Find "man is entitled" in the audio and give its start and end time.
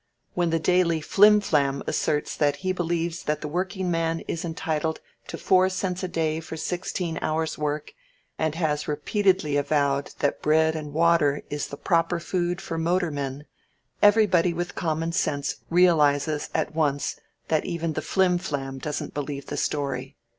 3.91-4.99